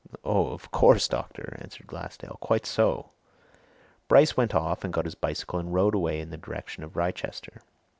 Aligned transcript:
"Oh, 0.23 0.47
of 0.47 0.71
course, 0.71 1.07
doctor!" 1.07 1.55
answered 1.61 1.85
Glassdale. 1.85 2.39
"Quite 2.41 2.65
so!" 2.65 3.11
Bryce 4.07 4.35
went 4.35 4.55
off 4.55 4.83
and 4.83 4.91
got 4.91 5.05
his 5.05 5.13
bicycle 5.13 5.59
and 5.59 5.71
rode 5.75 5.93
away 5.93 6.19
in 6.19 6.31
the 6.31 6.37
direction 6.37 6.83
of 6.83 6.95
Wrychester. 6.95 7.61